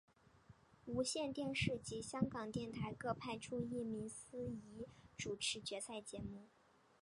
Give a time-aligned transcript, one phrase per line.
[0.87, 6.47] 无线电视及香港电台各派出一名司仪主持决赛节目。